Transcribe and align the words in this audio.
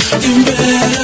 in 0.00 0.44
bed. 0.44 0.97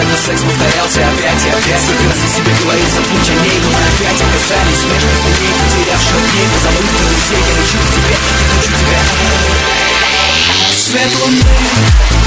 Иногда 0.00 0.16
секс 0.16 0.40
повторялся 0.40 1.00
опять 1.08 1.44
и 1.44 1.50
опять 1.50 1.82
Сто 1.82 1.92
раз 1.92 2.16
я 2.16 2.28
себе 2.34 2.52
говорил, 2.62 2.86
заткнуть 2.88 3.28
ней 3.28 3.60
Но 3.60 3.68
мы 3.68 3.76
опять 3.76 4.16
оказались 4.16 4.82
между 4.88 5.12
зверей 5.20 5.52
Потерявших 5.60 6.32
дней, 6.32 6.48
позабытых 6.54 7.04
друзей 7.04 7.44
Я 7.46 7.52
лечу 7.60 7.76
к 7.76 7.92
тебе, 7.92 8.16
хочу 8.56 8.72
тебя 8.80 9.00
Свет 10.72 11.10
луны 11.20 12.19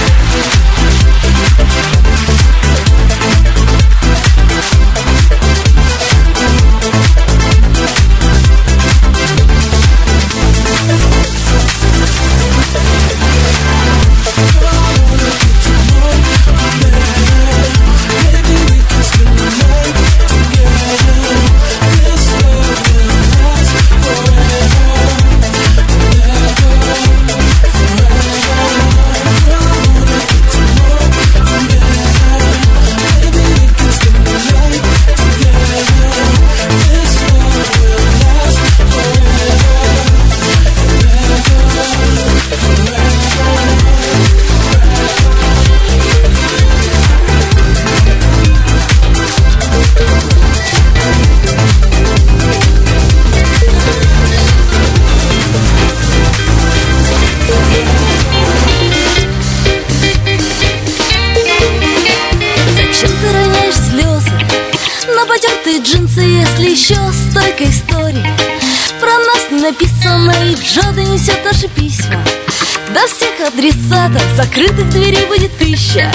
открытых 74.64 74.90
дверей 74.92 75.26
будет 75.26 75.58
тысяча, 75.58 76.12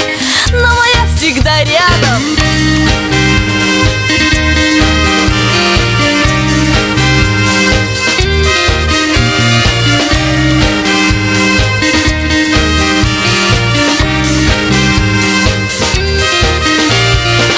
но 0.52 0.68
моя 0.68 1.16
всегда 1.16 1.62
рядом. 1.64 2.22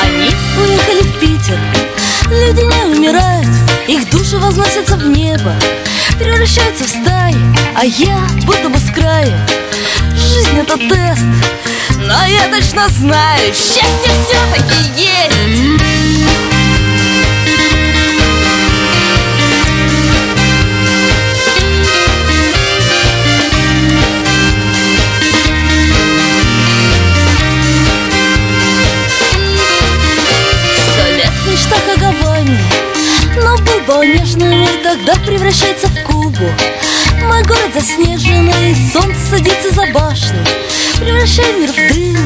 Они 0.03 0.31
уехали 0.59 1.03
в 1.03 1.21
Питер, 1.21 1.59
люди 2.31 2.63
не 2.63 2.97
умирают, 2.97 3.47
их 3.87 4.11
души 4.11 4.39
возносятся 4.39 4.97
в 4.97 5.07
небо, 5.07 5.55
превращаются 6.19 6.85
в 6.85 6.89
стаи, 6.89 7.37
а 7.77 7.85
я 7.85 8.27
буду 8.45 8.71
бы 8.71 8.79
с 8.79 8.91
краю 8.93 9.39
Жизнь 10.21 10.59
это 10.59 10.77
тест 10.77 11.25
Но 11.99 12.27
я 12.27 12.49
точно 12.51 12.89
знаю, 12.89 13.55
счастье 13.55 14.11
все-таки 14.27 15.01
есть. 15.01 15.81
Совет 30.97 31.33
мечта 31.47 31.77
как 31.87 31.99
Гаване 31.99 32.59
Но 33.43 33.57
Бубо 33.57 34.05
нежно 34.05 34.69
тогда 34.83 35.15
превращается 35.27 35.87
в 35.89 36.03
Кубу 36.05 36.51
мой 37.31 37.43
город 37.45 37.71
заснеженный 37.73 38.75
Солнце 38.93 39.21
садится 39.31 39.71
за 39.73 39.87
башню 39.93 40.45
превращая 41.01 41.53
мир 41.59 41.71
в 41.71 41.77
дым. 41.77 42.17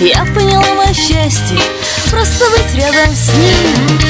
Я 0.00 0.24
поняла 0.34 0.74
мое 0.74 0.92
счастье 0.92 1.58
Просто 2.10 2.44
быть 2.50 2.74
рядом 2.74 3.14
с 3.14 3.28
ним. 3.34 4.06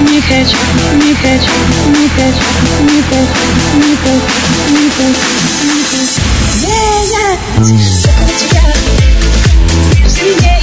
не 0.00 0.20
хочу, 0.20 0.56
не 0.94 1.14
хочу, 1.14 1.52
не 1.88 2.08
хочу, 2.08 2.46
не 2.82 3.02
хочу, 3.02 3.36
не 3.74 3.96
хочу, 3.96 4.26
не 4.70 4.90
хочу, 4.90 5.26
не 5.64 5.82
хочу. 5.90 6.20
Где 6.54 6.78
я? 7.12 7.26
Что 7.64 8.10
у 8.22 8.38
тебя? 8.38 8.64
Сидеть. 10.08 10.55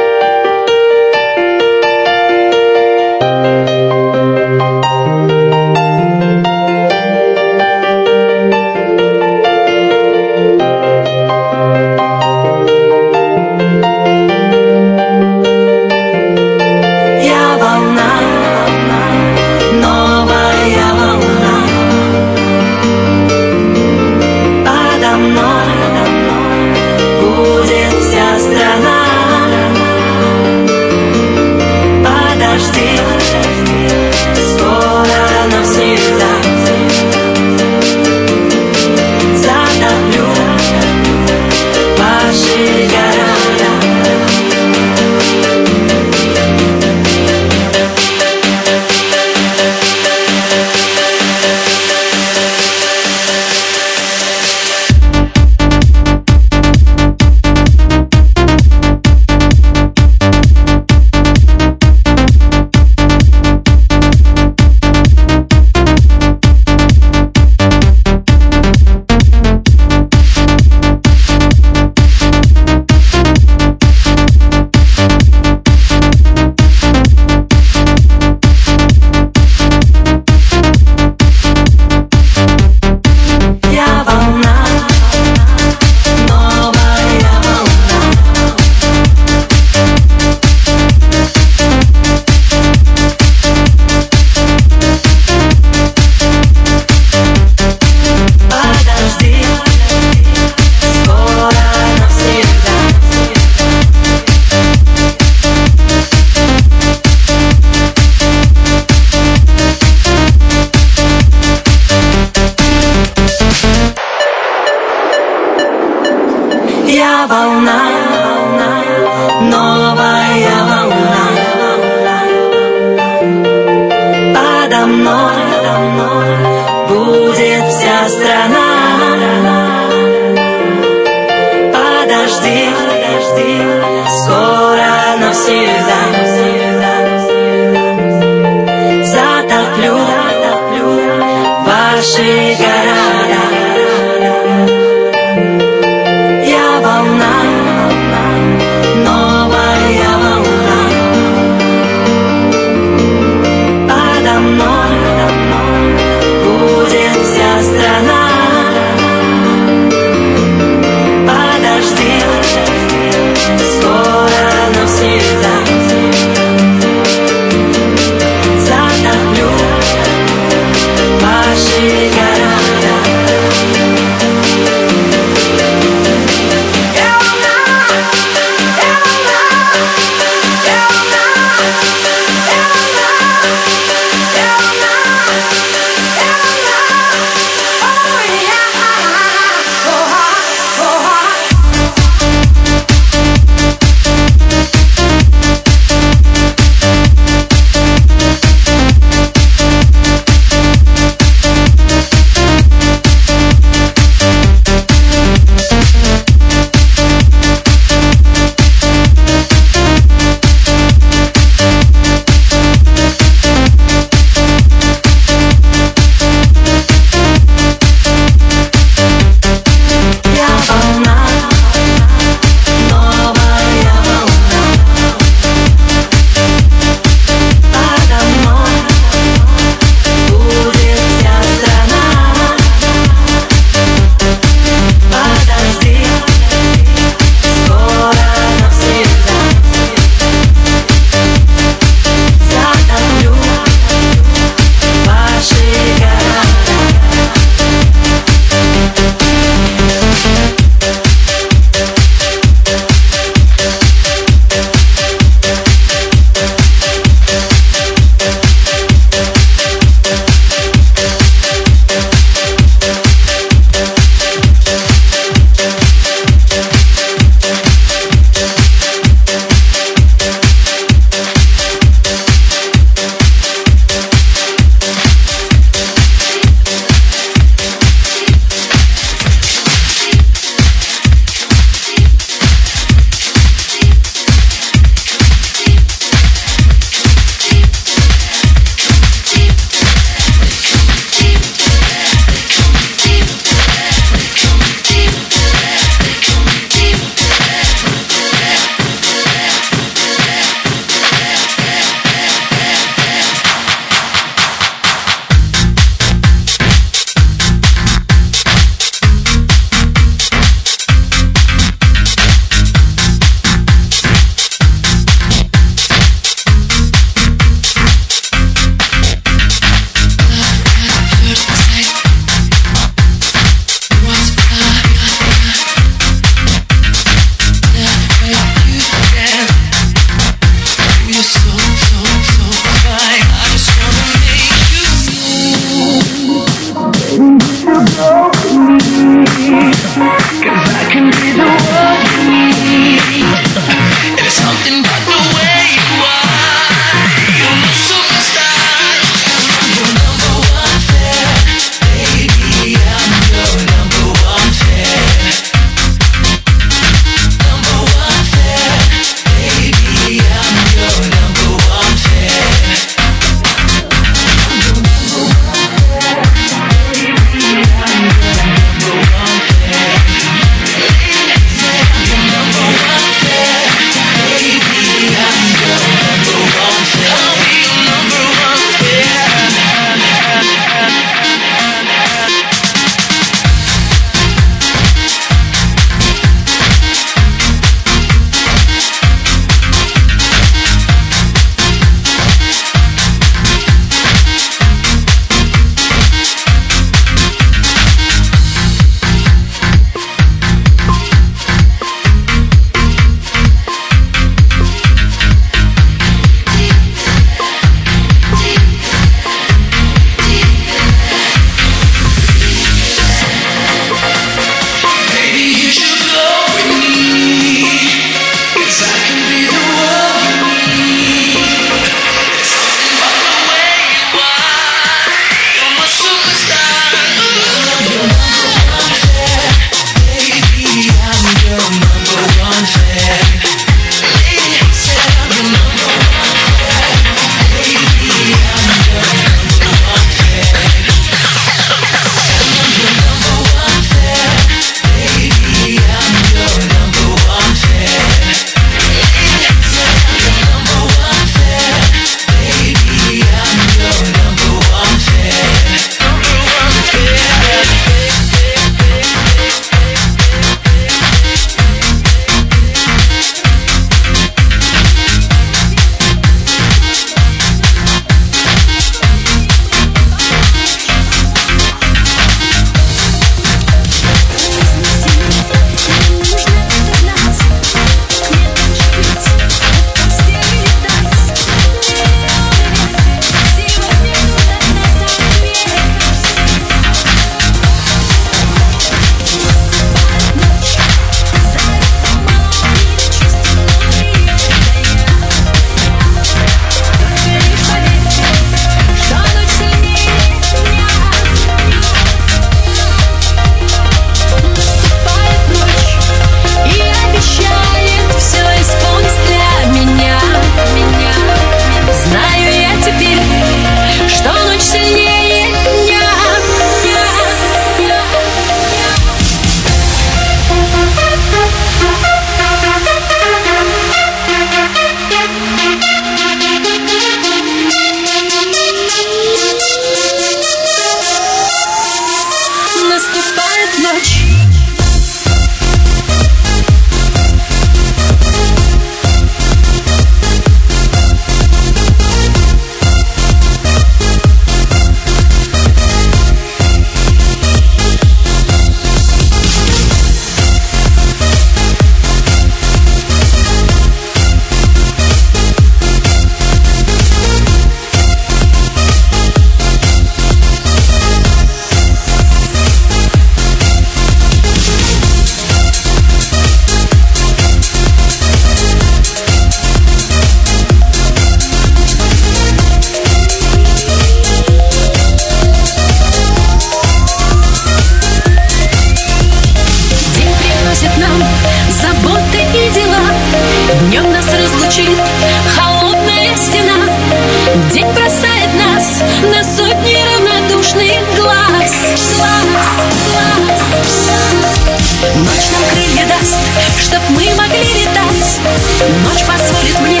Ночь 599.02 599.24
позволит 599.24 599.80
мне 599.80 600.00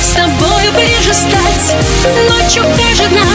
с 0.00 0.14
тобою 0.14 0.72
ближе 0.72 1.12
стать. 1.12 1.74
Ночью 2.28 2.64
княжена 2.76 3.26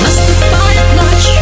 Наступает 0.02 0.96
ночь. 0.96 1.41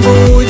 不 0.00 0.45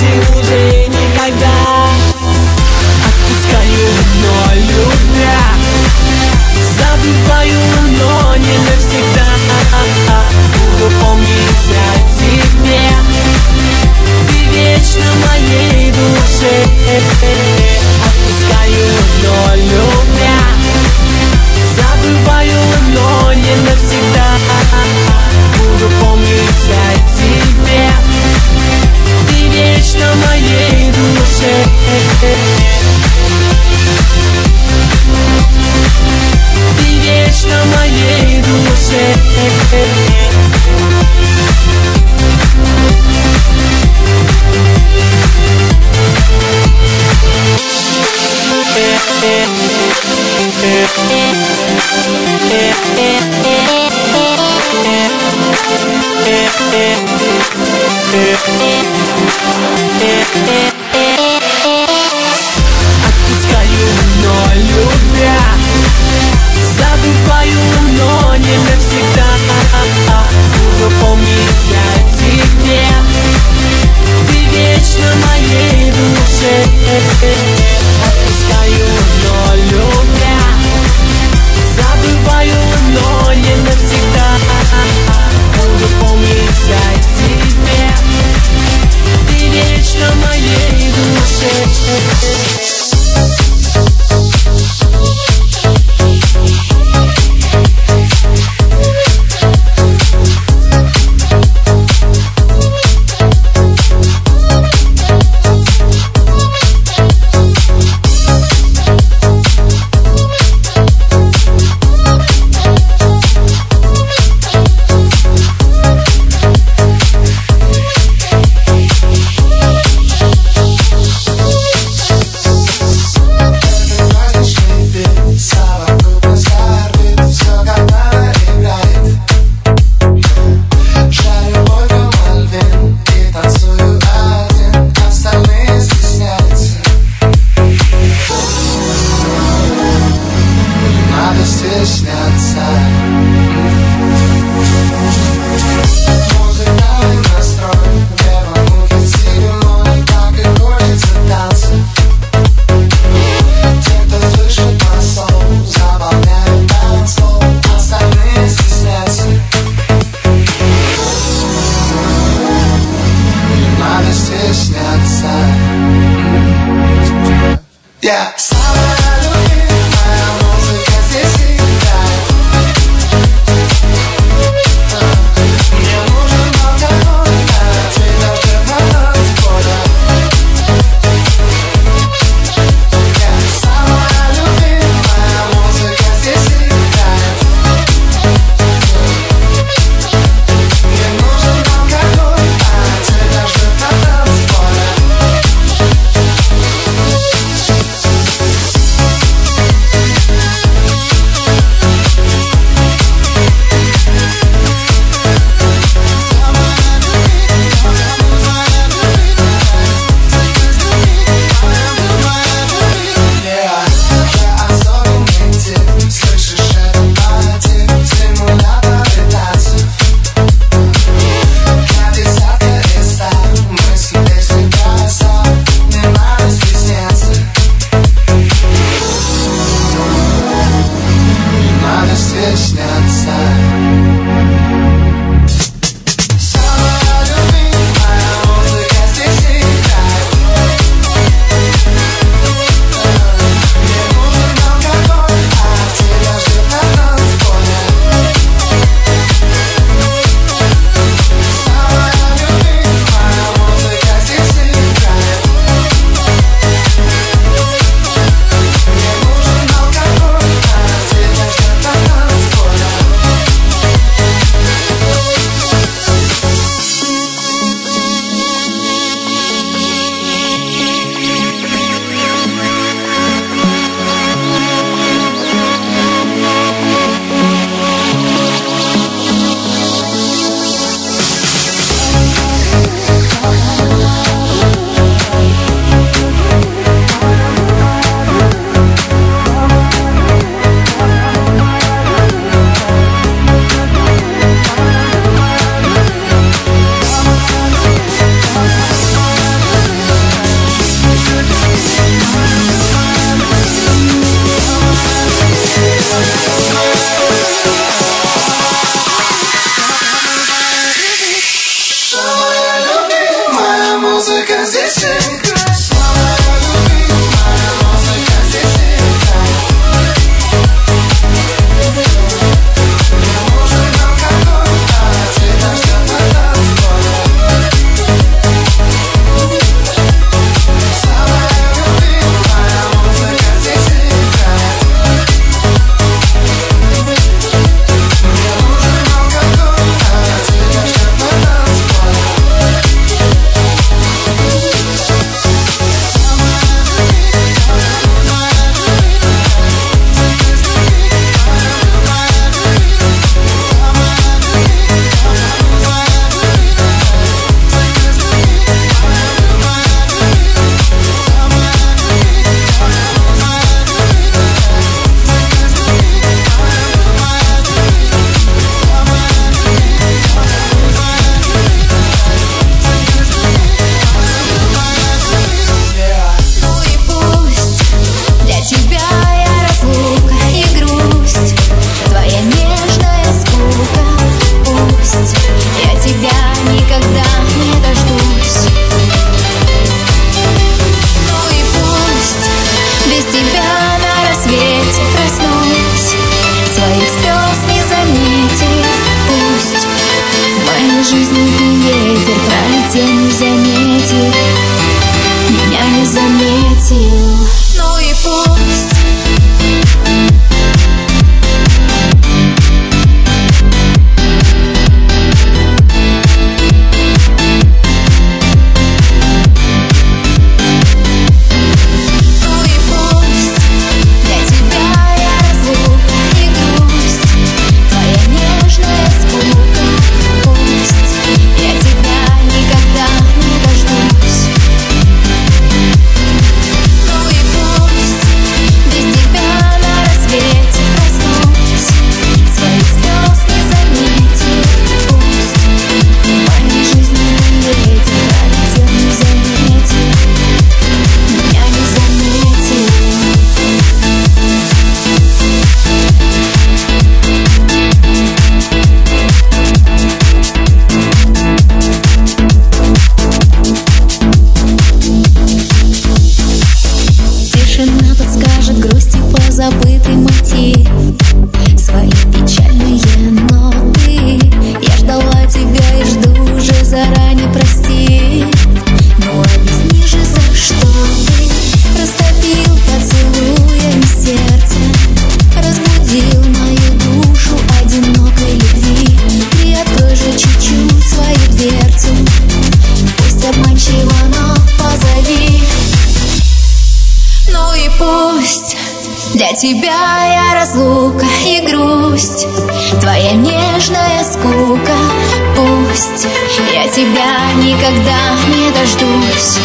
никогда 507.77 508.19
не 508.49 508.71
дождусь. 508.71 509.59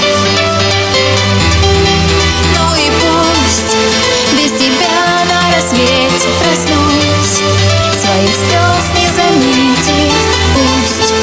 Ну 2.53 2.75
и 2.75 2.91
пусть 2.99 3.75
без 4.33 4.51
тебя 4.59 5.23
на 5.29 5.55
рассвете 5.55 6.29
проснусь, 6.39 7.41
своих 8.01 8.33
слез 8.35 8.85
не 8.95 9.07
заметив. 9.15 10.13
Пусть 10.55 11.13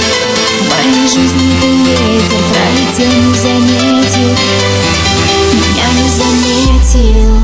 в 0.60 0.68
моей 0.70 1.08
жизни 1.08 1.48
ты 1.60 1.68
ветер 1.84 2.42
пролетел, 2.52 3.12
не 3.22 3.34
заметил, 3.34 4.36
меня 5.52 5.88
не 5.92 6.08
заметил. 6.08 7.37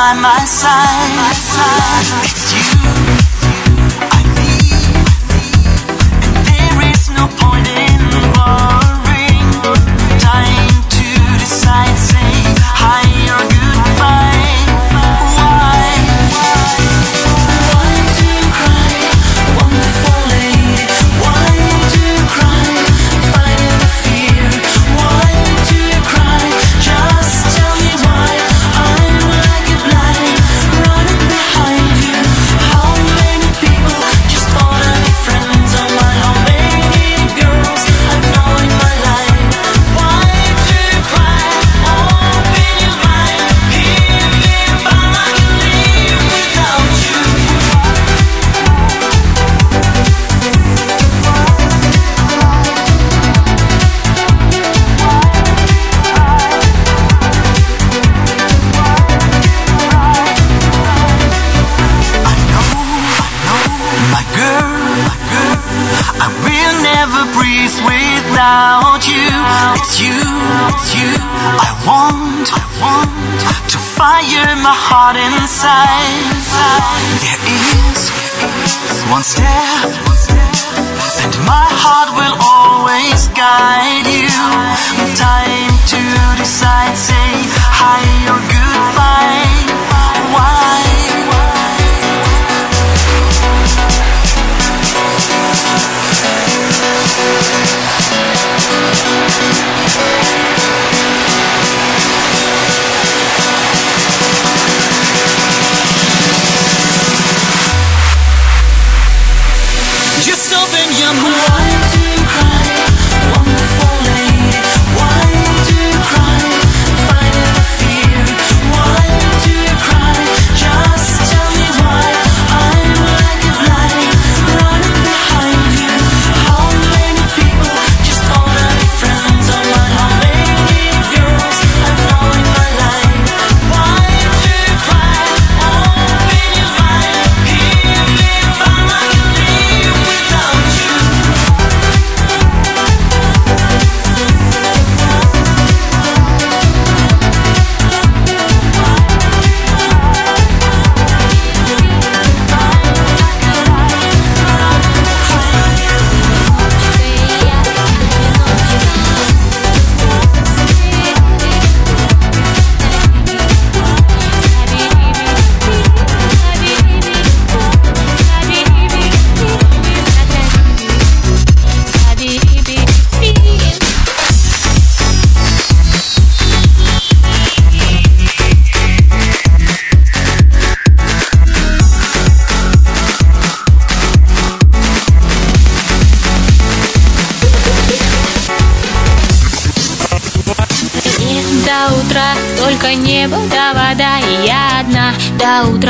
by 0.00 0.14
my 0.14 0.44
side. 0.46 1.10
By 1.10 1.16
my 1.16 1.32
side. 1.34 2.49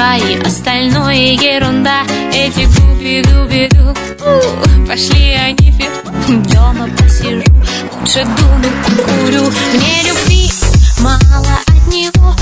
И 0.01 0.41
остальное 0.43 1.35
ерунда. 1.35 2.05
Эти 2.33 2.65
губи-дуби-ду 2.65 3.95
Пошли 4.87 5.35
они 5.35 5.71
вверх 5.73 5.93
Дома 6.51 6.89
посижу 6.97 7.45
Лучше 8.01 8.25
думаю, 8.25 8.73
покурю 8.83 9.43
Мне 9.75 10.03
любви 10.09 10.51
мало 11.01 11.59
от 11.67 11.93
него 11.93 12.35